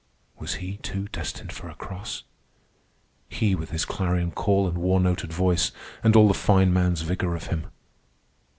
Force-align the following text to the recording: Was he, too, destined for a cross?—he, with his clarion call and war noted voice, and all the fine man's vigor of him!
Was 0.39 0.55
he, 0.55 0.77
too, 0.77 1.07
destined 1.09 1.51
for 1.51 1.69
a 1.69 1.75
cross?—he, 1.75 3.53
with 3.53 3.69
his 3.69 3.85
clarion 3.85 4.31
call 4.31 4.67
and 4.67 4.75
war 4.79 4.99
noted 4.99 5.31
voice, 5.31 5.71
and 6.01 6.15
all 6.15 6.27
the 6.27 6.33
fine 6.33 6.73
man's 6.73 7.03
vigor 7.03 7.35
of 7.35 7.45
him! 7.53 7.67